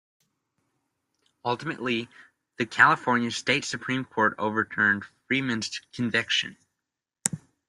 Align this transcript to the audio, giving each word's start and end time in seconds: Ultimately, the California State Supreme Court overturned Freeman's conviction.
Ultimately, 1.45 2.09
the 2.57 2.65
California 2.65 3.29
State 3.29 3.65
Supreme 3.65 4.03
Court 4.03 4.33
overturned 4.39 5.05
Freeman's 5.27 5.79
conviction. 5.93 6.57